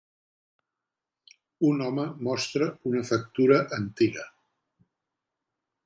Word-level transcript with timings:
Un 1.69 1.83
home 1.89 2.07
mostra 2.29 2.71
una 2.93 3.05
factura 3.13 3.63
antiga 3.81 4.29